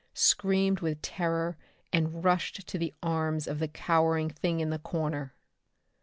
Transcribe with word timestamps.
Screamed 0.15 0.79
with 0.79 1.03
terror 1.03 1.57
and 1.93 2.23
rushed 2.23 2.65
to 2.65 2.79
the 2.79 2.91
arms 3.03 3.45
of 3.45 3.59
the 3.59 3.67
cowering 3.67 4.29
thing 4.31 4.59
in 4.59 4.71
the 4.71 4.79
corner! 4.79 5.35